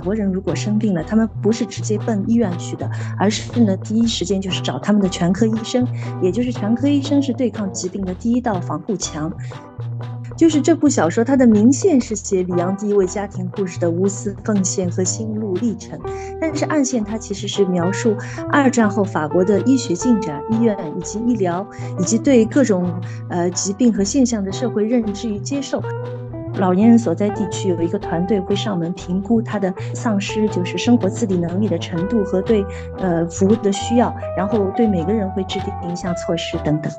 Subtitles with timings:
[0.00, 5.86] 法国人如果生病了，他们不是直接奔医院去的，而是呢第一时间就是找他们的全科医生，
[6.22, 9.30] 也就是全科医生是对抗疾病的第一道防护墙。
[10.38, 16.00] 就是这部小说，它的明线是写里昂第一位家庭护士的无私奉献和心路历程，
[16.40, 18.16] 但是暗线它其实是描述
[18.50, 22.90] 二战后法国的医学进展、医院以及医疗，以及对各种
[23.28, 25.82] 呃疾病和现象的社会认知与接受。
[26.60, 32.62] 老年人所在地区有一个团队会上门评估他的丧失，就是生活自理能力的程度和对
[32.98, 36.92] 呃服务的需要，然后对每个人会制定一项措施等等。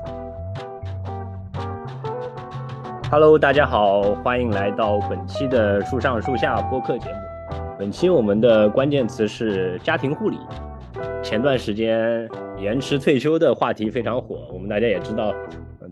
[3.08, 7.56] Hello，大家好，欢迎来到本期的树上树下播客节目。
[7.78, 10.38] 本期我们的关键词是家庭护理。
[11.22, 15.32] 前段时间延迟退休的话题非常火，我们大家也知道，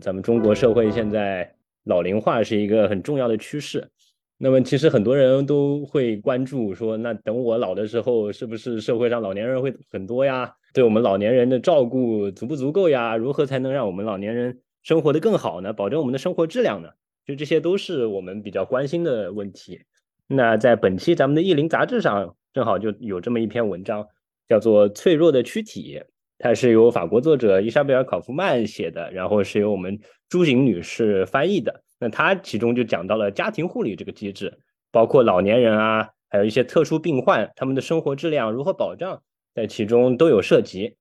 [0.01, 1.49] 咱们中国社会现在
[1.83, 3.89] 老龄化是一个很重要的趋势。
[4.37, 10.51] 那么其实很多人都会关注说，那等我老的时候，是不是社会上老年人会很多呀？
[10.73, 13.15] 对我们老年人的照顾足不足够呀？
[13.15, 15.73] 如何才能让我们老年人生活的更好呢？
[15.73, 16.89] 保证我们的生活质量呢？
[17.23, 19.81] 就这些都是我们比较关心的问题。
[20.27, 24.07] 那在本期咱们的《意林》杂志上，正好就有这么一篇文章，
[24.47, 25.99] 叫做《脆弱的躯体》，
[26.41, 31.83] 它是由法国作者伊莎贝尔·考夫曼写的，然后是由我们朱景女士翻译的。
[31.99, 34.57] 那它其中就讲到了家庭护理这个机制，
[34.91, 39.21] 包括老年人啊，还有一些特殊病患，他们的生活质量如何保障，
[39.53, 40.95] 在其中都有涉及。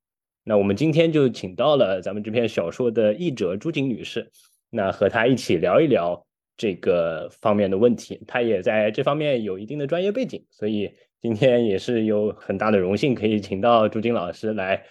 [0.45, 4.31] 那我们今天就请到了咱们这篇小说的译者朱景女士。
[4.69, 6.27] 那和她一起聊一聊
[6.59, 14.85] 这个方面的问题，她也在这方面有一定的专业背景，所以今天也是有很大的荣幸可以请到朱晶老师来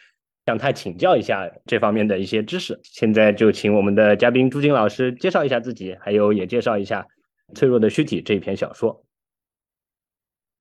[0.46, 2.80] 向他请教一下这方面的一些知识。
[2.84, 7.08] 现在就请我们的嘉宾朱晶老师介绍一下自己，还有也介绍一下
[7.56, 9.06] 《脆弱的躯体》这一篇小说。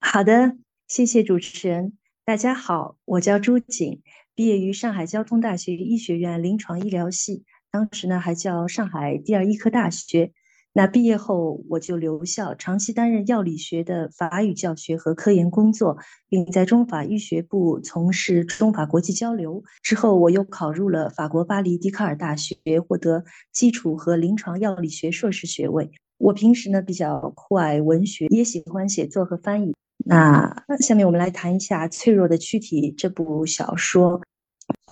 [0.01, 1.99] 好的，谢谢主持人。
[2.25, 4.03] 大家好，我叫朱景，
[4.35, 7.45] 毕业于上海交通大学医学院临床医疗系。
[7.71, 10.33] 当时呢还叫上海第二医科大学，
[10.73, 15.99] 那毕业后我就留校，长期担任药理学的法语教学和科研工作，
[16.29, 19.65] 并在中法医学部从事中法国际交流。
[19.83, 25.91] 之后我又考入了法国巴黎笛卡尔大学，获得基础和临床药理学硕士学位。
[26.19, 29.75] 我平时呢比较酷爱文学，也喜欢写作和翻译。
[30.05, 34.21] 那下面我们来谈一下《脆弱的躯体》这部小说，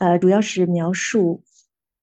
[0.01, 1.43] 呃，主要是描述。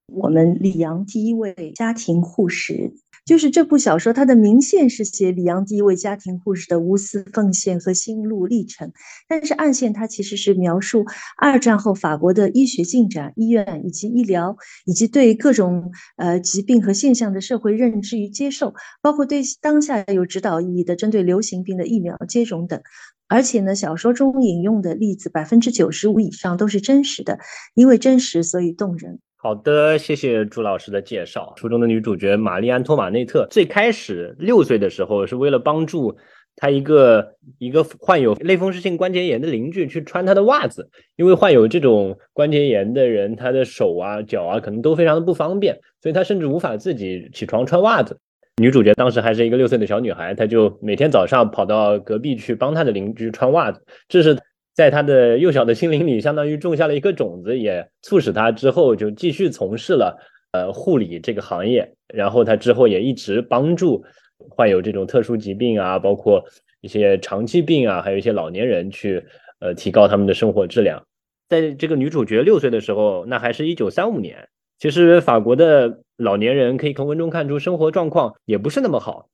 [0.08, 2.94] 我们里昂第一位家庭护士，
[3.26, 8.92] 就是这部小说，它的明线是写李阳第一位家庭护士的无私奉献和心路历程，
[9.30, 11.06] 但是暗线它其实是描述
[11.38, 22.82] 二战后法国的医学进展、医院以及医疗，以及对各种呃疾病和现象的社会认知与接受，包括对当下有指导意义的针对流行病的疫苗接种等。
[23.30, 27.40] 而且呢，小说中引用的例子百分之九十五以上都是真实的，
[27.74, 29.20] 因为真实所以动人。
[29.44, 31.54] 好的，谢谢朱老师的介绍。
[31.58, 36.16] 书中的女主角玛丽安托马内特最开始六岁的时候，是为了帮助
[36.56, 48.18] 她一个一个患有类风湿性关节炎的邻居去穿她的袜子，因为患有这种关节炎的人，他的手啊、脚啊可能都非常的不方便，所以他甚至无法自己起床穿袜子。
[48.62, 54.38] 女主角当时还是一个六岁的小女孩，她就每天早上跑到隔壁去帮她的邻居穿袜子，这是。
[54.76, 60.18] 在他的幼小的心灵里，相当于种下了一颗种子，也促使他之后就继续从事了
[60.52, 61.94] 呃护理这个行业。
[62.08, 64.04] 然后他之后也一直帮助
[64.38, 66.44] 患有这种特殊疾病啊，包括
[66.82, 69.24] 一些长期病啊，还有一些老年人去
[69.60, 71.06] 呃提高他们的生活质量。
[71.50, 79.28] 在这个女主角六岁的时候，那还是一九三五年，其实法国的老年人可以从文中看出生活状况也不是那么好，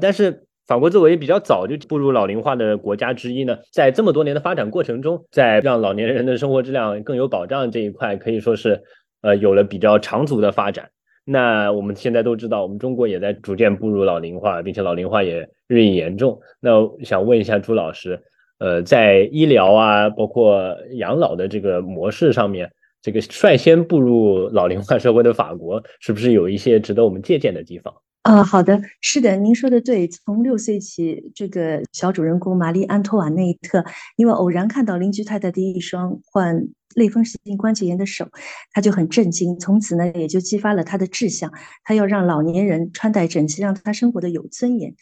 [0.00, 0.44] 但是。
[0.68, 8.82] 法国作为比较早就步入老龄化的国家之一呢，在这么多年的发展过程中，在让老年人的生活质量更有保障这一块，可以说是
[9.22, 10.90] 呃有了比较长足的发展。
[11.24, 16.38] 那我们现在都知道，我们中国也在逐渐步入老龄化，并且老龄化也日益严重。
[16.60, 16.70] 那
[17.02, 18.20] 想问一下朱老师，
[18.58, 27.94] 呃，在医疗啊，包括养老的这个模式上面，这个率先步入老龄化社会的法国，是不是有一些值得我们借鉴的地方？
[28.22, 30.06] 啊，好的，是的，您说的对。
[30.08, 33.82] 从六岁起，这个小主人公玛丽安托瓦内特，
[34.16, 38.28] 因为偶然看到邻居太太的一双患类风湿性关节炎的手，
[38.72, 39.58] 他就很震惊。
[39.58, 41.50] 从此呢，也就激发了他的志向，
[41.84, 44.94] 他要让老年人穿戴整齐，让他生活的有尊严。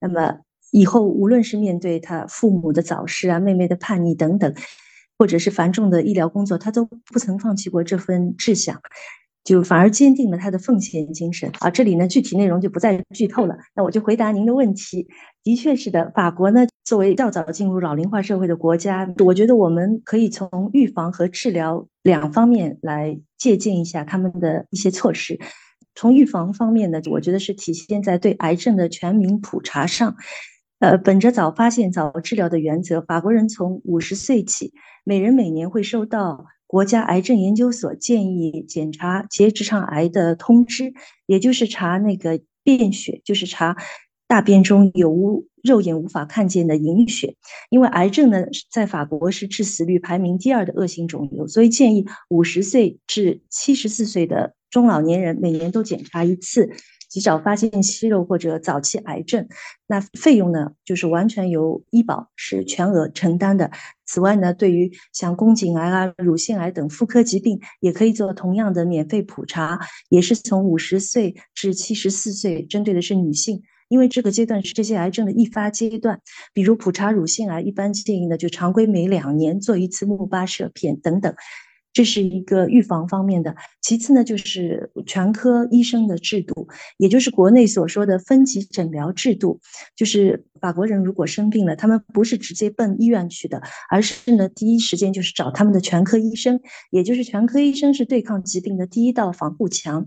[0.00, 0.38] 那么
[0.72, 4.52] 以后，无论是面对他父母的早逝啊、妹妹的叛逆等等，
[5.22, 8.80] 或者是繁重的医疗工作，他都不曾放弃过这份志向。
[9.44, 11.70] 就反而坚定了他的奉献精神啊。
[11.70, 13.56] 这里呢，具体内容就不再剧透了。
[13.76, 15.06] 那我就回答您的问题。
[15.44, 25.38] 的确是的，法国呢作为较早进入老龄化社会的国家，我觉得我们可以从预防和治疗两方面来借鉴一下他们的一些措施。
[25.94, 30.16] 从预防方面呢，我觉得是体现在对癌症的全民普查上。
[30.82, 34.72] 呃，本着早发现、早治疗的原则，法国人从五十岁起，
[35.04, 40.92] 每人每年会收到国家癌症研究所建议检查结直肠癌的通知，
[41.26, 43.76] 也就是查那个便血，就是查
[44.26, 47.36] 大便中有无肉眼无法看见的隐血。
[47.70, 56.70] 因为癌症呢，在法国是致死率排名第二的恶性肿瘤，所以建议五十岁至七十四岁的中老年人每年都检查一次。
[57.12, 59.46] 及早发现息肉或者早期癌症，
[59.86, 63.70] 那费用呢，就是完全由医保是全额承担的。
[64.06, 69.78] 此外呢，对于像宫颈癌啊、乳腺癌等妇科疾病，也可以做同样的免费普查，
[70.08, 76.18] 也是从五十岁至七十四岁，针对的是女性，因为这个阶段是这些癌症的易发阶段。
[76.54, 81.34] 比如普查乳腺癌，一般建议呢，就常规每两年做一次钼巴摄片等等。
[81.92, 86.66] 这是一个预防方面的，其次呢，就是全科医生的制度，
[86.96, 89.60] 也就是国内所说的分级诊疗制度。
[89.94, 93.60] 就是法国人如果生病了，他们不是直接奔医院去的，
[93.90, 96.60] 而是呢，第一时间就是找他们的全科医生，
[96.90, 100.06] 也就是全科医生是对抗疾病的第一道防护墙。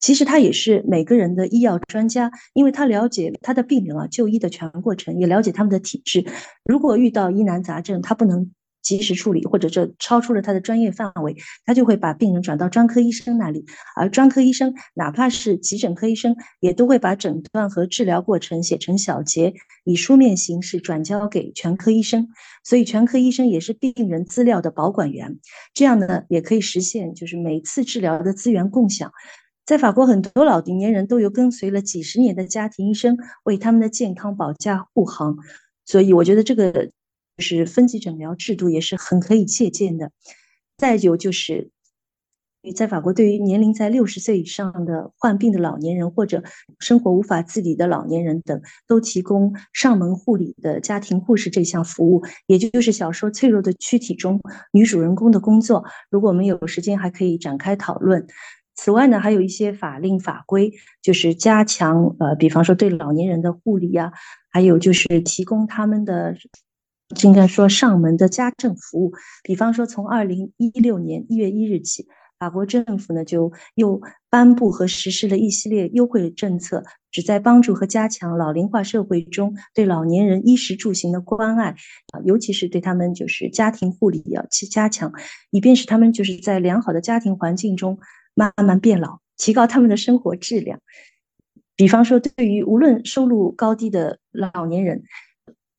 [0.00, 6.26] 其实他也是每个人的医药专家，因为他了解他的病人啊就医的全过程，也了解他们的体质。
[6.64, 8.50] 如果遇到疑难杂症，他不能。
[8.88, 11.36] 及时处理，或者这超出了他的专业范围，
[11.66, 13.66] 他就会把病人转到专科医生那里。
[13.94, 19.52] 而专科医生，哪怕是急诊科医生，也都会把诊断和治疗过程写成小结，
[19.84, 22.28] 以书面形式转交给全科医生。
[22.64, 25.38] 所以，全科医生也是病人资料的保管员。
[25.74, 29.12] 这样呢，也可以实现就是每次治疗的资源共享。
[29.66, 35.36] 在法国，很多老年人都有跟随了几十年的家庭医生为他们的健康保驾护航。
[35.84, 36.90] 所以，我觉得这个。
[37.38, 40.10] 就是分级诊疗制度也是很可以借鉴的。
[40.76, 41.70] 再有就是，
[42.74, 46.42] 在法国，对于年龄在六十岁以上的患病的老年人或者
[46.80, 54.40] 生活无法自理的老年人等，都提供上门护理的家庭护士这项服务，也就是小说《脆弱的躯体》中
[54.72, 55.84] 女主人公的工作。
[56.10, 58.26] 如果我们有时间，还可以展开讨论。
[58.74, 64.12] 此外呢，还有一些法令法规，就是加强呃，比方说对老年人的护理呀，
[64.50, 66.34] 还有就是提供他们的。
[67.22, 69.12] 应该说上门的家政服务，
[69.42, 72.06] 比方说从二零一六年一月一日起，
[72.38, 81.70] 法国政府呢就又颁布和实施了一系列优惠政策，旨在帮助和加强老龄化社会中对老年人衣食住行的关爱
[82.12, 85.10] 啊，尤其是对他们就是家庭护理要去加强，
[85.50, 87.98] 以便使他们就是在良好的家庭环境中
[88.34, 90.78] 慢慢变老，提高他们的生活质量。
[91.74, 95.02] 比方说，对于无论收入高低的老年人。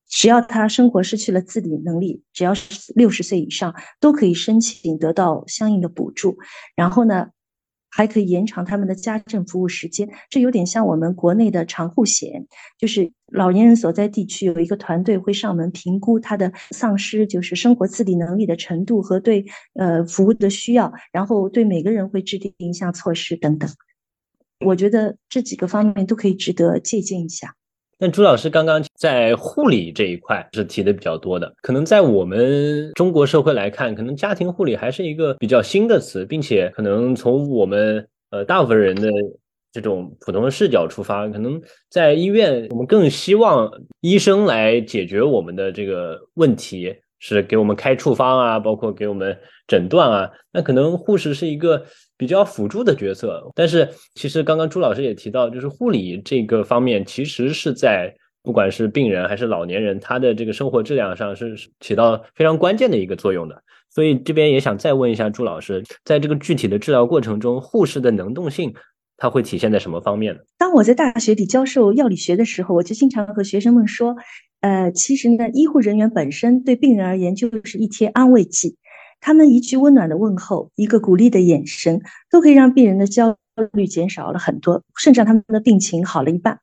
[0.09, 6.37] 只要他生活失去了自理能力，只要是六十岁以上，都可以申请得到相应的补助。
[6.75, 7.27] 然后呢，
[7.91, 10.09] 还可以延长他们的家政服务时间。
[10.29, 12.47] 这有点像我们国内的长护险，
[12.77, 19.45] 就是老年人所在地区有一个团队会上门评估他的丧失，就是生活自理能力的程度和对
[19.75, 23.69] 呃服务的需要，然后对每个人会制定一项措施等等。
[24.65, 27.55] 我觉得这几个方面都可以值得借鉴一下。
[28.01, 39.09] 那朱老师刚刚在护理这一块是提的比较多的，可能在我们中国社会来看，可能家庭护理还是一个比较新的词，并且可能从我们呃大部分人的
[39.73, 43.69] 这种普通的视角出发，可能在医院我们更希望
[43.99, 51.83] 医生来解决我们的这个问题，是给我们开处方啊，包括给我们诊断啊，那可能护士是一个。
[52.19, 63.63] 比较辅助的角色，但是其实刚刚朱老师也提到，就是护理这个方面，其实是在不管是病人还是老年人，他的这个生活质量上是起到非常关键的一个作用的。
[63.89, 68.73] 所以这边也想再问一下朱老师，在这个具体的治疗过程中，护士的能动性，
[69.15, 70.41] 它会体现在什么方面呢？
[70.57, 74.17] 当我在大学里教授药理学的时候，我就经常和学生们说，
[74.59, 78.75] 呃，其实呢，医护人员本身对病人而言就是一贴安慰剂。
[79.21, 83.37] 他们一句温暖的问候，一个鼓励的眼神，都可以让病人的焦
[83.73, 86.59] 虑减少了很多，甚至让他们的病情好了一半。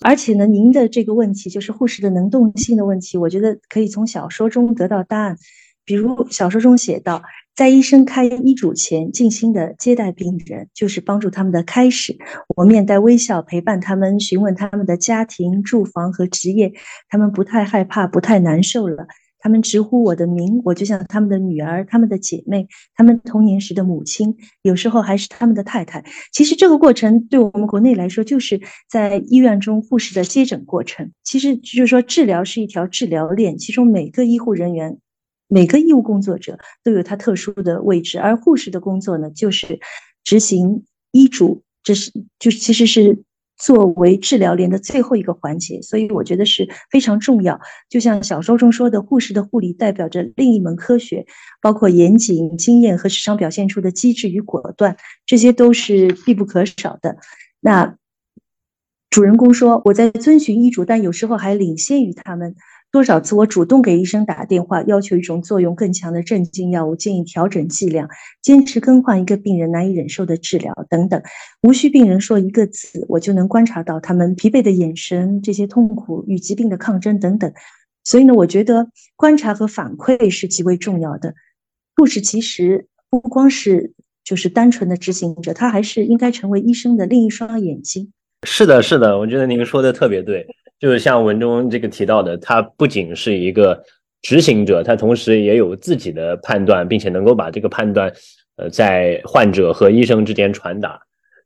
[0.00, 5.36] 而且呢，您的这个问题就是护士的能动性的问题，我觉得可以从小说中得到答案。
[5.86, 7.22] 比如小说中写道，
[7.54, 12.16] 在医生开医嘱前，静心的接待病人，就是帮助他们的开始。
[12.56, 16.72] 我面带微笑陪伴他们，询问他们的家庭、住房和职业，
[17.10, 19.06] 他们不太害怕，不太难受了。
[19.44, 26.02] 他们直呼我的名，我就像他们的女儿、他们的姐妹、他们童年时的母亲，有时候还是他们的太太。
[26.32, 28.58] 其实这个过程对我们国内来说，就是
[28.88, 31.12] 在医院中护士的接诊过程。
[31.22, 34.96] 其实就是说，治疗是一条治疗链，其中每个医护人员、
[35.46, 39.78] 每个医务工作者都有他特殊的位置，而护士的工作呢，就是
[40.24, 43.22] 执行医嘱，这是就其实是。
[43.56, 47.60] 作为治疗链的最后一个环节，所以我觉得是非常重要。
[47.88, 51.24] 就像小说中说的，护士的护理代表着另一门科学，
[51.60, 57.16] 包括严谨、经验和时常表现出的机智与果断，这些都是必不可少的。
[57.60, 57.96] 那
[59.10, 62.56] 主人公说：“我在遵循医嘱，但有时候还领先于他们。”
[62.94, 68.08] 多少次我主动给医生打电话，要求一种作用更强的镇静药物，建议调整剂量，
[68.40, 71.20] 坚持更换一个病人难以忍受的治疗等等，
[71.62, 77.52] 无需病人说一个字，我就能观察到他们疲惫的眼神，这些痛苦与疾病的抗争等等。
[78.04, 78.86] 所以呢，我觉得
[79.16, 81.34] 观察和反馈是极为重要的。
[81.96, 88.12] 护士其实不光是就是单纯的执行者，他还是应该成为医生的另一双眼睛。
[88.46, 90.46] 是的，是的，我觉得您说的特别对。
[90.84, 93.82] 就是像文中这个提到的，他不仅是一个
[94.20, 98.12] 执行者，他同时也有自己的判断，并且能够把这个判断，
[98.56, 101.00] 呃，在患者和医生之间传达。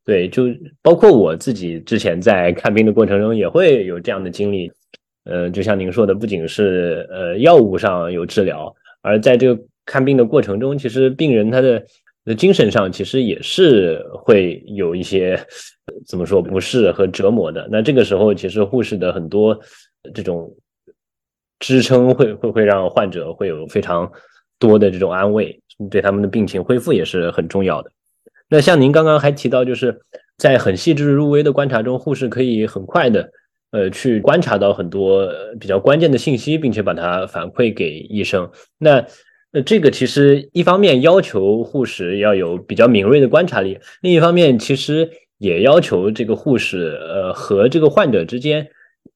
[0.05, 0.47] 对，就
[0.83, 4.73] 包括我自己之前在看病的过程中也会有这样的经历。
[5.25, 11.85] 呃，就像您说的，不仅是呃药物上有治疗，而在这个看病的过程中，其实病人他的。
[12.29, 15.43] 那精神上其实也是会有一些
[16.07, 17.67] 怎么说不适和折磨的。
[17.73, 19.59] 那这个时候，其实护士的很多
[20.13, 20.55] 这种
[21.59, 24.13] 支撑会会会让患者会有非常
[24.59, 25.59] 多的这种安慰，
[25.91, 27.91] 对他们的病情恢复也是很重要的。
[28.51, 29.99] 那像您刚刚还提到，就是
[30.37, 33.31] 在很细致入微的观察中，护士可以很快的
[33.71, 35.27] 呃去观察到很多
[35.59, 38.51] 比较关键的信息，并且把它反馈给医生。
[38.77, 39.07] 那
[39.51, 48.69] 那这个其实一方面要求护士要有比较敏锐的观察力，另一方面其实也要求这个护士呃和这个患者之间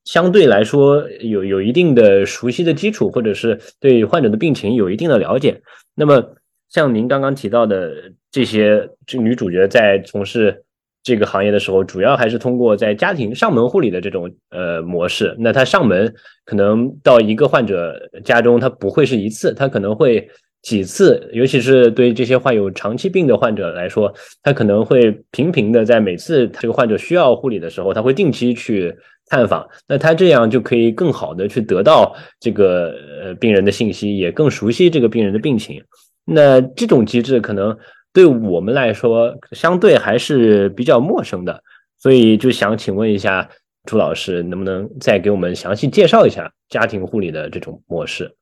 [0.04, 5.60] 相对来说有有一定的熟悉的基础，或者是对患者的病情有一定的了解。
[5.94, 6.34] 那么
[6.68, 7.92] 像您刚刚提到的
[8.30, 10.64] 这些，这女主角在从事。
[11.02, 15.34] 这个行业的时候，主要还是通过在家庭上门护理的这种呃模式。
[15.38, 20.28] 那他上门可能到一个患者家中，他不会是一次，他可能会
[20.62, 21.28] 几次。
[21.32, 28.94] 尤其是对这些患有长期病的患者来说，他可能会频频的在每次这个患者需要护理的时候，他会定期去
[29.26, 29.68] 探访。
[29.88, 35.82] 那他这样就可以更好的去得到这个呃病人的信息，也更熟悉这个病人的病情。
[36.24, 37.76] 那这种机制可能。
[38.12, 41.62] 对我们来说，相对还是比较陌生的，
[41.98, 43.48] 所以就想请问一下
[43.84, 48.36] 朱老师，能不能再给我们详细介绍一下家庭护理的这种模式？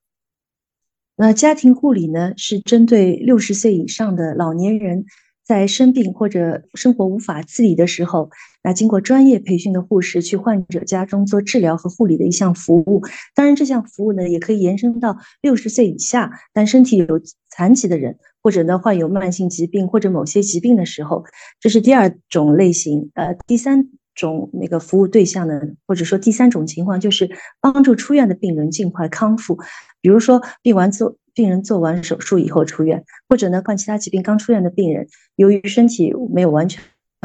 [1.17, 5.05] 那家庭护理呢，是针对六十岁以上的老年人。
[5.43, 8.31] 在生病或者生活无法自理的时候，
[8.63, 13.03] 那经过专业培训的护士去患者家中做治疗和护理的一项服务。
[13.35, 21.25] 当然，这项服务呢也可以延伸到六十岁以下但身体有残疾的人，或者呢患有慢性疾病或者某些疾病的时候，
[21.61, 23.11] 这是第二种类型。
[23.15, 27.31] 呃，第三种那个服务对象呢，或者说第三种情况就是
[27.61, 29.59] 帮助出院的病人尽快康复，
[30.01, 31.17] 比如说病完做。
[31.33, 35.07] 病人做完手术以后出院，或者呢，患其他疾病刚出院的病人，
[35.37, 36.83] 由于身体没有完全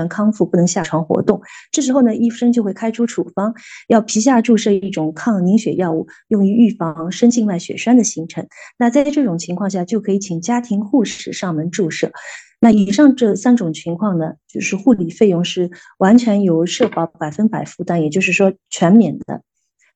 [0.09, 3.53] 康复，不能下床活动，这时候呢，医生就会开出处方，
[3.87, 8.45] 要皮下注射一种抗凝血药物，用于预防深静脉血栓的形成。
[8.77, 12.11] 那在这种情况下，就可以请家庭护士上门注射。
[12.59, 19.41] 那以上这三种情况呢，就是护理费用是完全由社保百分百负担，也就是说全免的。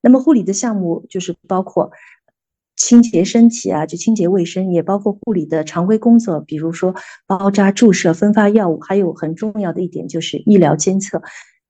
[0.02, 1.92] 那么护理的项目就是包括。
[2.80, 6.96] 清洁身体啊，就清洁卫生，也包括护理的常规工作，比如说
[7.28, 11.22] 包扎、注射、分发药物，还有很重要的一点就是医疗监测，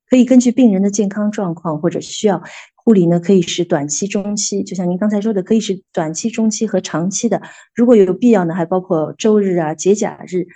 [0.08, 2.44] 可以根据病人的健康状况或者需要，
[2.76, 7.42] 护理呢可以是短期、中期，就像您刚才说的，可以是短期、中期和长期的。
[7.74, 10.48] 如果有必要呢，还包括周日啊、节假日。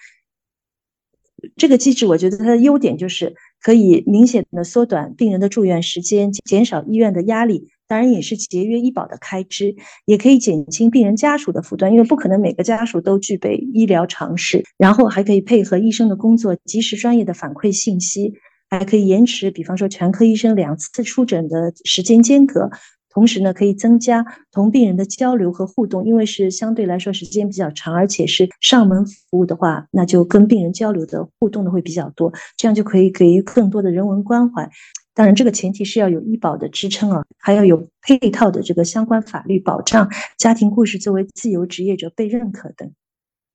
[1.58, 7.73] 这个机制，我觉得它的优点就是可以明显的缩短病人的住院时间，减少医院的压力。
[7.94, 9.76] 当然也是节约医保的开支，
[10.08, 14.64] 也可以减轻病人家属的负担，因为不可能每个家属都具备医疗常识。
[14.80, 18.34] 然后还可以配合医生的工作，及时专业的反馈信息，
[18.68, 22.68] 还可以延迟，比方说全科医生两次出诊的时间间隔。
[23.12, 34.68] 同时呢，可以增加同病人的交流和互动，因为是相对来说时间比较长，而且是上门服务的话，那就跟病人交流的互动的会比较多，这样就可以给予更多的人文关怀。
[35.15, 42.91] 当然，这个前提是要有医保的支撑啊，还要有配套的这个相关法律保障，家庭护士作为自由职业者被认可等。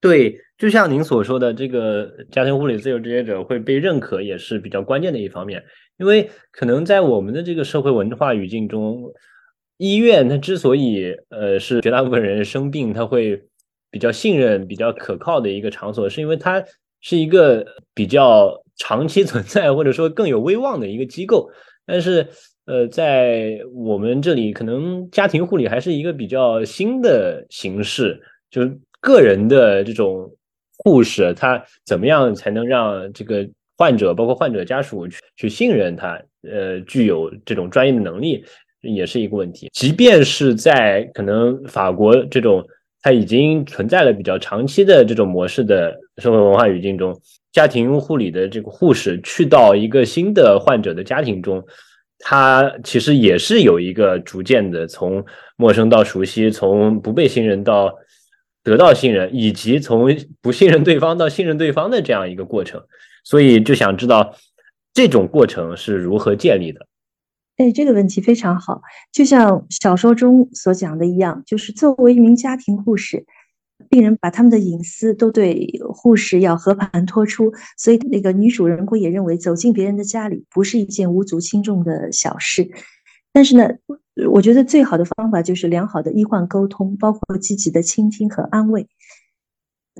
[0.00, 5.64] 对，就像您所说的，这个家庭护理自由职业者会被认可，也是比较关键的一方面。
[5.98, 9.12] 因为可能在我们的这个社会文化语境中，
[9.78, 13.42] 医院它之所以呃是绝大部分人生病他会
[13.90, 16.62] 比较信任、比较可靠的一个场所，是因为它
[17.00, 21.50] 是一个比较长期存在或者说更有威望的一个机构。
[21.84, 22.26] 但是
[22.64, 28.18] 呃，在我们这里，可能家庭护理还是一个比较新的形式，
[28.50, 28.78] 就是。
[29.00, 30.28] 个人的这种
[30.78, 36.20] 护士，他怎么样才能让这个患者，包括患者家属去去信任他？
[36.42, 38.44] 呃，具有这种专业的能力，
[38.80, 39.70] 也是一个问题。
[39.72, 42.66] 即便是在可能法国这种
[43.00, 47.20] 它已经存在了比较长期的这种模式的社会文化语境中，
[47.52, 51.64] 家庭护理的这个护士去到一个新的患者的家庭中，
[52.18, 55.24] 他其实也是有一个逐渐的从
[55.56, 57.94] 陌生到熟悉，从不被信任到。
[58.64, 62.82] 得到信任，以及从不信任对方到信任对方的这样一个过程，
[63.24, 64.34] 所以就想知道
[64.92, 66.86] 这种过程是如何建立的。
[67.56, 73.24] 哎，这个问题非常好，就像小说中所讲的一样，就是作为一名家庭护士，
[73.88, 82.68] 病人把他们的隐私都对护士要和盘托出，所以那个女主人公也认为走进别人的家里不是一件无足轻重的小事。
[83.32, 83.68] 但是呢，
[84.30, 88.88] 我觉得最好的方法就是良好的医患沟通，包括积极的倾听和安慰。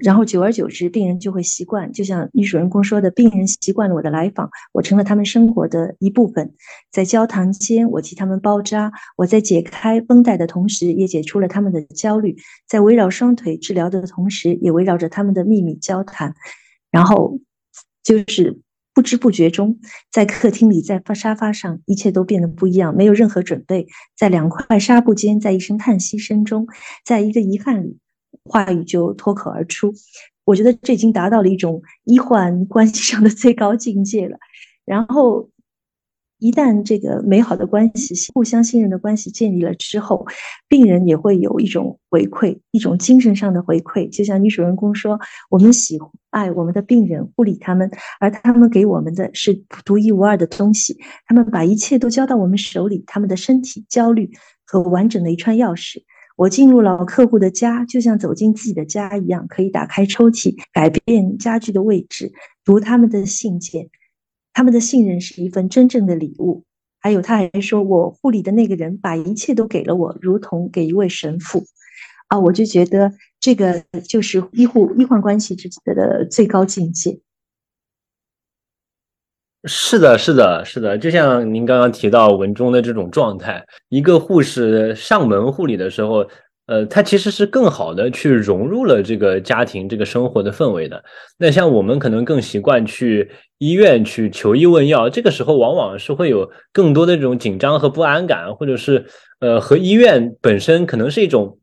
[0.01, 1.93] 然后久而久之，病人就会习惯。
[1.93, 6.55] 就像女主人公说的，病人习惯了我的来访，我成了他们生活的一部分。
[6.91, 12.35] 在交谈间，我替他们包扎；我在解开绷带的同时，也解除了他们的焦虑；
[12.69, 16.35] 在围绕双腿治疗的同时，也围绕着他们的秘密交谈。
[16.91, 17.39] 然后
[18.03, 18.61] 就是。
[18.95, 19.79] 不知不觉中，
[20.11, 22.97] 在客厅里，在沙发上，一切都变得不一样。
[22.97, 23.87] 没有任何准备，
[24.17, 26.67] 在两块纱布间，在一声叹息声中，
[27.05, 27.99] 在一个遗憾里，
[28.49, 29.93] 话语就脱口而出。
[30.45, 34.39] 我觉得这已经达到了一种医患关系上的最高境界了。
[34.85, 35.51] 然后。
[36.41, 40.25] 一旦这个美好的关系、互相信任的关系建立了之后，
[40.69, 44.09] 病人也会有一种回馈，一种精神上的回馈。
[44.09, 45.19] 就像女主人公说
[45.51, 45.99] ：“我们喜
[46.31, 49.53] 爱我们的病人，护理他们，而他们给我们的是
[49.85, 50.97] 独一无二的东西。
[51.27, 54.31] 他们把一切都交到我们手里，他们的身体、焦虑
[54.65, 56.05] 和完整的一串钥匙。
[56.39, 62.33] 我进入老客户的家，就像走进自己的家一样，可以打开抽屉，改变家具的位置，
[62.65, 63.91] 读他们的信件。”
[64.55, 66.63] 他们的信任是一份真正的礼物。
[67.01, 71.65] 还有，他还说，我护理的那个人把一切都给了我，如同给一位神父。
[72.29, 77.19] 啊，我就觉得这个就是医护医患关系之间的最高境界。
[79.65, 80.97] 是的，是的，是的。
[80.97, 86.27] 就像您刚刚提到文中的这种状态，一个护士上门护理的时候。
[86.69, 91.03] 呃，他其实是更好的去融入了这个家庭、这个生活的氛围的。
[91.39, 99.07] 那像我们可能更习惯去医院去求医问药，这个时候往往是会有更多的这种紧张和不安感，或者是
[99.41, 101.57] 呃和医院本身可能是一种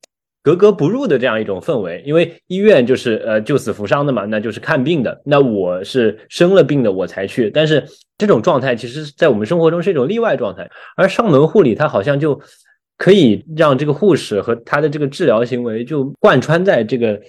[0.46, 2.02] 格格不入的这样一种氛围。
[2.06, 5.20] 因为医院就是呃救死扶伤的嘛，那就是看病的。
[5.26, 7.84] 那我是生了病的我才去，但是
[8.18, 12.40] 这种状态其实在我们生活中是一种例外状态，而上门护理它好像就。
[12.98, 17.20] 可以让这个护士和他的这个治疗行为就贯穿在这个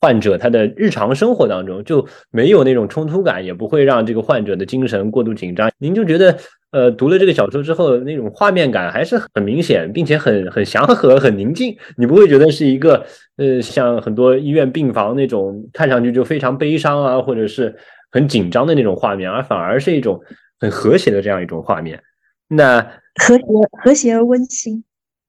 [0.00, 5.68] 患者他的日常生活当中，就没有那种冲突感，也不会让这个患者的精神过度紧张。
[5.78, 6.38] 您就觉得，
[6.72, 11.76] 呃，读了这个小说之后，那种画面感还是很明显，并且很很祥和、很宁静。
[11.96, 17.74] 你不会觉得是一个，呃，像很多医院病房那种看上去就非常悲伤啊，或者是
[18.10, 20.20] 很紧张的那种画面，而反而是一种
[20.58, 22.02] 很和谐的这样一种画面。
[22.48, 22.80] 那
[23.14, 23.44] 和谐、
[23.82, 24.84] 和谐而温馨。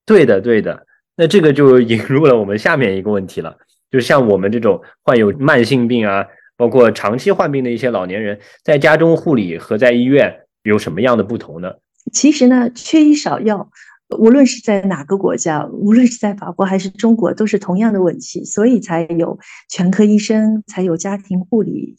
[0.05, 0.85] 对的，对的。
[1.15, 3.57] 那这个就引入了我们下面一个问题了，
[3.89, 11.71] 就像我们这种患有慢性病啊，包括长期患病的一些老年人，在家中护理和在医院有什么样的不同呢？
[12.11, 13.69] 其实呢，缺医少药，
[14.17, 21.97] 无论是在哪个国家，无论是在法国还是中国，都是同样的问题，所以才有全科医生，才有家庭护理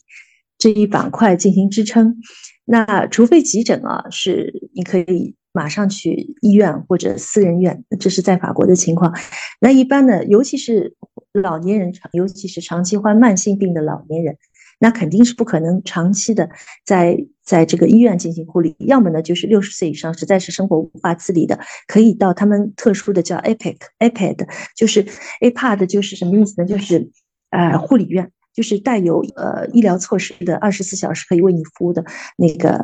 [0.57, 2.17] 这一板块进行支撑。
[2.65, 5.35] 那除非急诊啊，是你可以。
[5.51, 9.11] 马上去医院或者私人院，这是在法国的情况。
[9.59, 10.95] 那一般呢，尤其是
[11.33, 14.37] 老年人，尤其是长期患慢性病的老年人，
[14.79, 16.49] 那肯定是不可能长期的
[16.83, 18.75] 在在这个医院进行护理。
[18.79, 25.05] 要么呢，就是六十岁以上，实在是生活无法自理的，可以到他们特殊的叫 APEC、APED，就是
[25.41, 26.67] APAD，就是什么意思呢？
[26.67, 27.11] 就是
[27.51, 28.31] 呃护理院。
[28.51, 32.03] 就是带有呃医疗措施的二十四小时可以为你服务的
[32.35, 32.83] 那个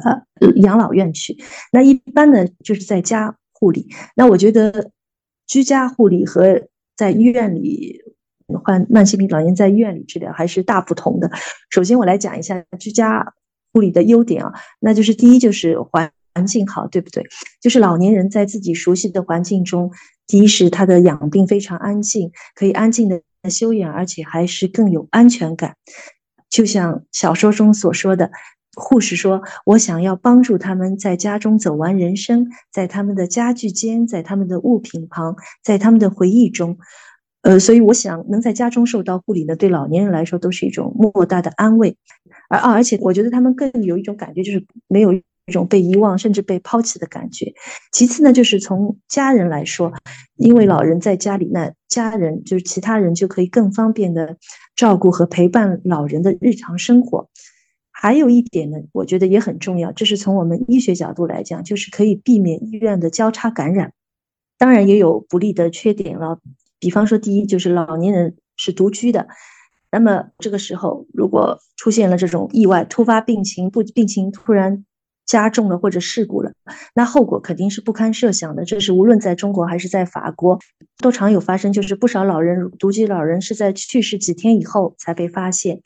[0.58, 1.36] 养老院去。
[1.74, 3.90] 那一般呢，就是在家护理。
[4.16, 4.92] 那我觉得
[5.48, 6.62] 居家护理和
[6.96, 8.00] 在医院里
[8.64, 11.32] 患慢性病老年在医院里治疗还是大不同的。
[11.70, 13.34] 首先，我来讲一下居家
[13.74, 17.26] 护理的优点啊，那就是第一就是环环境好，对不对？
[17.62, 19.92] 就是老年人在自己熟悉的环境中，
[20.28, 25.76] 第一是他的养病非常安静，可以安静的休养，而且还是更有安全感。
[26.50, 28.32] 就像小说中所说的，
[28.76, 36.78] 护士说：“我想要帮助他们在家中走完人生，在他们的家具间，在他们的物品旁，在他们的回忆中。”
[37.46, 41.96] 呃，所以我想能在家中受到护理呢，对老年人来说都是一种莫大的安慰。
[42.50, 45.14] 而啊，而且我觉得他们更有一种感觉，就是没有。
[45.48, 47.54] 一种被遗忘甚至被抛弃的感觉。
[47.92, 49.94] 其次呢，就是从家人来说，
[50.38, 54.38] 因为老人在家里，那家人就是其他人就可以更方便的
[54.76, 57.30] 照顾和陪伴老人的日常生活。
[57.92, 63.94] 还有一点呢，我觉得也很重要，这是从我们医学角度来讲，就是可以避免医院的交叉感染。
[64.58, 66.40] 当然也有不利的缺点了，
[66.80, 69.28] 比方说，第一就是老年人是独居的，
[69.92, 74.86] 那么这个时候如果出现了这种意外、突发病情，不病情突然。
[75.28, 76.52] 加重了或者事故了，
[76.94, 78.64] 那后果肯定是不堪设想的。
[78.64, 80.60] 这是无论在中国还是在法国
[81.00, 85.82] 都常有发生，就是不少老人独居老人是在去世几天以后才被发现。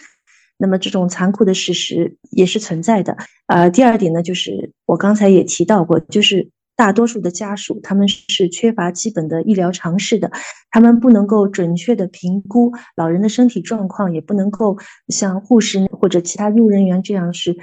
[0.58, 3.16] 那么这种残酷的事实也是存在的。
[3.48, 6.50] 呃，第二点呢，就是我刚才也提到过，就是。
[6.80, 10.32] 大多数的家属他们是缺乏基本的医疗常识的，
[10.72, 14.78] 他们不能够准确的评估老人的身体状况，也不能够
[15.10, 17.58] 像护士或者其他医务人员这样是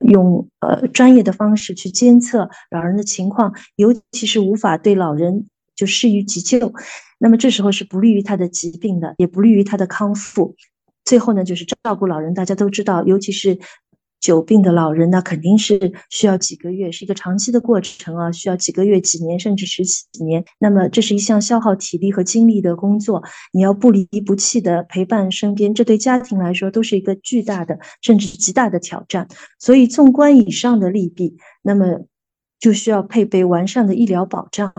[0.00, 6.72] 用呃专业的方式去监测老人的情况，尤其是无法对老人就施予急救，
[7.18, 10.56] 那么这时候是不利于他的疾病的，也不利于他的康复。
[11.04, 13.58] 最后呢，就是照顾老人，大家都知道，尤其是。
[14.22, 20.42] 久病的老人，那肯定是需要几个月，是一个长期的过程啊，需要几个月、几年，甚至十几年。
[20.58, 29.28] 那么，这是一项消耗体力和精力的工作，你要不离不弃的陪伴身边，这对家庭来说都是一个巨大的，甚至极大的挑战。
[29.58, 32.06] 所以，纵观以上的利弊，那么。
[32.62, 34.72] 就需要配备完善的医疗保障，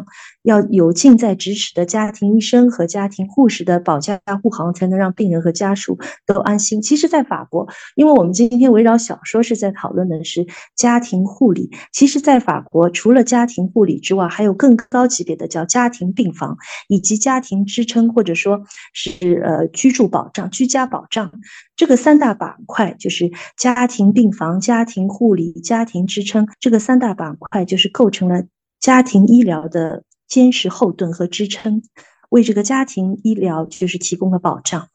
[0.44, 6.82] 要有近在咫尺的家庭医生和家庭护士的保驾护航，才能让病人和家属都安心。
[6.82, 7.68] 其实，在法国，
[7.98, 21.34] 因为我们今天围绕小说是在讨论的是家庭护理，其实，在法国除了家庭护理之外，还有更高级别的叫家庭病房，以及家庭支撑或者说是呃居住保障、居家保障。
[21.76, 26.48] 这个三大板块就是家庭病房、家庭护理、家庭支撑。
[26.60, 28.44] 这个三大板块就是构成了
[28.80, 31.82] 家庭医疗的坚实后盾和支撑，
[32.30, 34.88] 为这个家庭医疗就是提供了保障。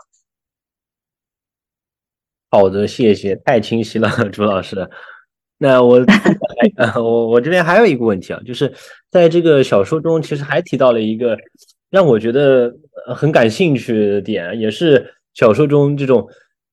[2.51, 4.89] 好的，谢谢，太清晰了，朱老师。
[5.59, 5.99] 那我
[6.95, 8.73] 我我这边还有一个问题啊，就是
[9.11, 11.37] 在这个小说中，其实还提到了一个
[11.91, 12.73] 让我觉得
[13.17, 16.25] 很感兴趣的点，也是小说中这种。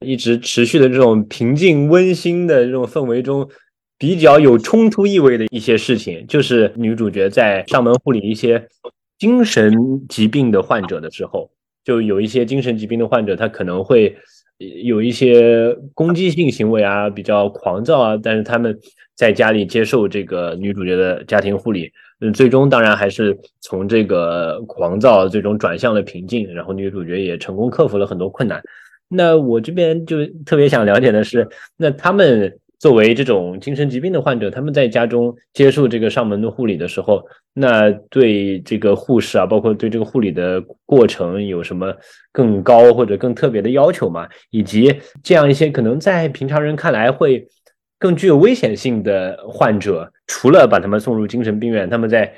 [0.05, 3.49] 一直持续的这种平静温馨的这种氛围中，
[3.97, 8.67] 比较有冲突意味的一些事情，就是女主角在上门护理一些
[9.17, 9.73] 精神
[10.07, 11.49] 疾病的患者的时候，
[11.83, 14.15] 就有一些精神疾病的患者，他可能会
[14.83, 18.77] 有一些攻击性行为啊，比较狂躁啊，但是他们
[19.15, 28.61] 在家里接受这个女主角的家庭护理，嗯，最终当然还是从这个狂躁最终转向了平静，然后女主角也成功克服了很多困难。
[29.09, 41.93] 那我这边就特别想了解的是，那他们作为这种精神疾病的患者，他们在家中接受这个上门的护理的时候，那对这个护士啊，包括对这个护理的过程有什么
[42.31, 44.27] 更高或者更特别的要求吗？
[44.49, 47.47] 以及这样一些可能在平常人看来会
[47.97, 52.33] 更具有危险性的患者，除了把他们送入精神病院，他们在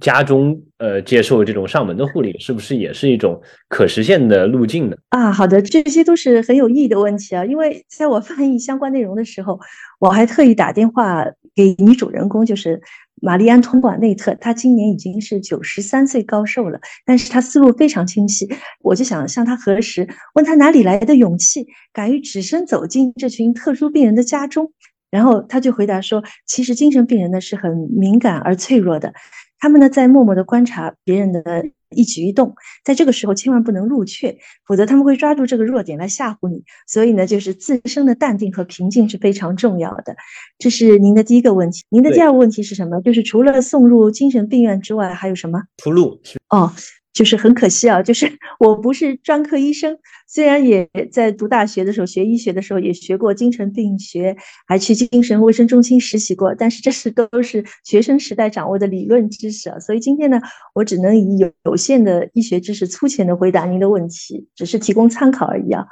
[0.00, 4.96] 家中呃接受这种上门的护理，是不是也是一种可实现的路径呢？
[5.08, 7.44] 啊，好的，这些都是很有意义的问题啊。
[7.44, 9.58] 因为在我翻译相关内容的时候，
[9.98, 11.24] 我还特意打电话
[11.54, 12.80] 给女主人公，就是
[13.22, 14.34] 玛丽安·托瓦内特。
[14.34, 18.46] 她今年已经是九十三岁高寿了，但是她思路非常清晰。
[18.82, 24.70] 我就想向她核实，问她哪里来的勇气，敢于只身走进这群特殊病人的家中。
[25.10, 29.14] 然后她就回答说，其实精神病人呢是很敏感而脆弱的。
[29.58, 36.62] 他们呢，在默默的观察别人的一举一动，在这个时候千万不能入却，否则他们会抓住这个弱点来吓唬你。
[36.86, 40.14] 所以呢，就是自身的淡定和平静是非常重要的。
[40.58, 41.82] 这是您的第一个问题。
[41.88, 43.00] 您的第二个问题是什么？
[43.00, 46.20] 就是除了送入精神病院之外，还有什么铺路？
[46.50, 46.72] 哦，
[47.18, 54.36] 就是很可惜啊，就是我不是专科医生，虽然也在读大学的时候学医学的时候也学过精神病学，
[54.68, 60.40] 还去精神卫生中心实习过，但是这是都是学生时代掌握的理论知识啊，所以今天呢，
[60.76, 65.88] 我只能以有有限的医学知识粗浅的回答您的问题，只是提供参考而已啊。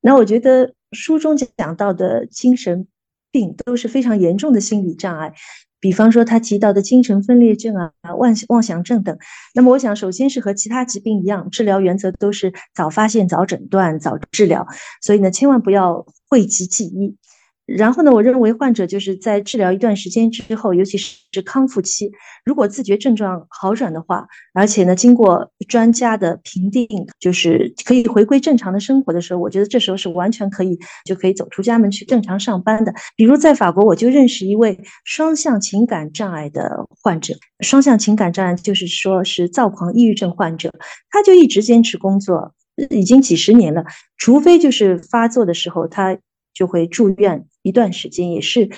[0.00, 2.86] 那我觉得书中讲到的精神
[3.32, 5.34] 病都是非常严重的心理障碍。
[5.80, 9.16] 比方说他提到的精神分裂症啊、妄妄想症等，
[9.54, 14.66] 那么我想首先是和其他疾病一样，治疗原则都是早发现、早诊断、早治疗，
[15.00, 17.16] 所以呢，千万不要讳疾忌医。
[17.76, 22.10] 然后呢，我认为患者就是在治疗一段时间之后，尤其是康复期，
[22.42, 26.88] 如果自觉症状好转的话，而且呢，经过专家的评定，
[27.20, 32.94] 就是可以回归正常的生活的时候，我觉得这时候是完全可以就可以走出家门去正常上班的。
[33.14, 40.72] 比如在法国，我就认识一位双向情感障碍的患者，双向情感障碍就是说是躁狂抑郁症患者，
[41.10, 42.54] 他就一直坚持工作，
[42.88, 43.84] 已经几十年了，
[44.16, 46.16] 除非就是发作的时候，他
[46.54, 47.44] 就会住院。
[47.68, 48.70] 一段时间也是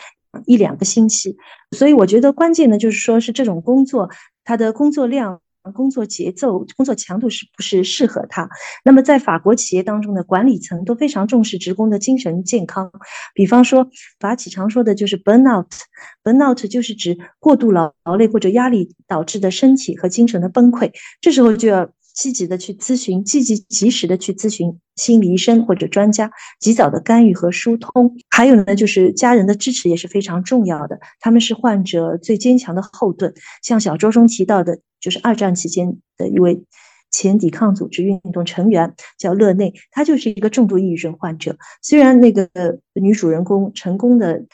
[0.47, 1.37] 一两个星期，
[1.77, 4.11] 所以我觉得关键呢，就是说是这种工作，
[4.45, 5.41] 他的工作量、
[5.75, 8.49] 工作节奏、工作强度是不是适合他？
[8.85, 12.91] 那么在法国企业当中的管理层都非常重视职工的精神健康，
[13.35, 21.91] 比方说法企常说的就是 burnout，burnout 就是指过度劳劳累或者压力导致的身体和精神的崩溃，这时候就要。
[22.21, 26.31] 积极的去咨询，积极及时的去咨询心理医生或者专家，
[26.61, 28.15] 及早的干预和疏通。
[28.29, 33.33] 还有呢，就是家人的支持也是非常重要的，他们是患者最坚强的后盾。
[33.63, 36.63] 像小说中提到的，就是二战期间的一位
[37.11, 41.57] 前抵抗组织运动成员，叫勒内，他就是一个重度抑郁症患者。
[41.81, 42.51] 虽然那个
[42.93, 44.45] 女主人公成功的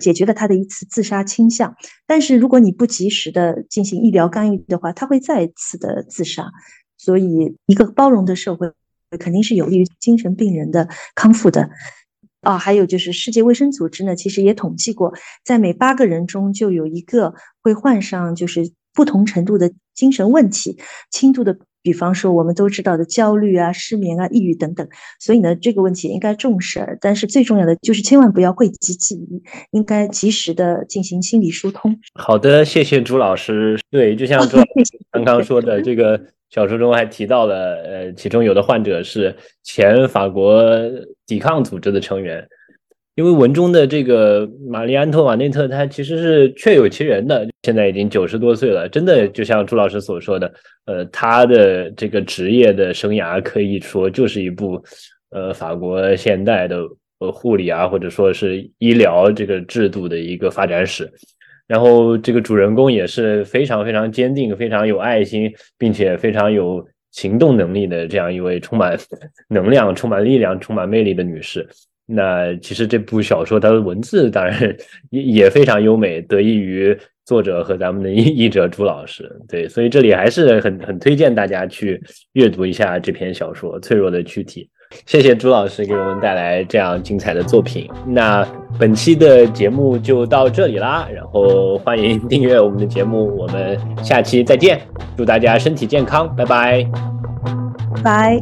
[0.00, 1.74] 解决了他的一次自杀倾向，
[2.06, 6.44] 但是如果你不及时的进行医疗干预的话，他会再次的自杀。
[6.96, 8.70] 所以，一个包容的社会
[9.18, 11.70] 肯定是有利于精神病人的康复的。
[12.40, 15.12] 啊，还有就是世界卫生组织呢，其实也统计过，
[15.44, 20.78] 在每八个人中就有一个会患上就是不同程度的精神问题，
[21.10, 21.58] 轻度的。
[21.82, 24.88] 比方说，我们都知道的焦虑啊、失眠啊、抑郁等等，
[25.20, 26.98] 所以呢，这个问题应该重视。
[27.00, 31.96] 但是最重要的就是千万不要讳疾忌医，应该及时的进行心理疏通。
[32.14, 33.78] 好的，谢谢朱老师。
[33.88, 36.20] 对，就像朱老师 刚刚说的，这个
[36.56, 40.64] 小说中还提到了，呃，其中有的患者是前法国
[41.26, 42.48] 抵抗组织的成员。
[43.14, 50.50] 因为文中的这个玛丽安托瓦内特，她其实是确有其人的，现在已经九十多岁了，真的就像朱老师所说的，
[50.86, 54.82] 呃，她的这个职业的生涯可以说就是一部，
[55.30, 56.78] 呃，法国现代的
[57.18, 61.10] 呃护理啊，或者说是医疗这个制度的一个发展史。
[61.66, 68.96] 然后这个主人公也是非常非常坚定、非常有爱心，并且非常有行动能力的这样一位充满
[69.48, 71.66] 能量、充满力量、充满魅力的女士。
[72.08, 74.76] 那其实这部小说它的文字当然
[75.10, 79.28] 也也非常优美，得益于作者和咱们的译译者朱老师。
[79.48, 82.00] 对，所以这里还是很很推荐大家去
[82.34, 84.62] 阅读一下这篇小说《脆弱的躯体》。
[85.04, 87.90] 谢谢朱老师给我们带来这样精彩的作品。
[88.06, 88.46] 那
[88.78, 94.80] 本期的节目就到这里啦，然后欢迎订阅我们的节目，我们下期再见，
[95.16, 96.86] 祝大家身体健康，拜拜，
[98.02, 98.40] 拜。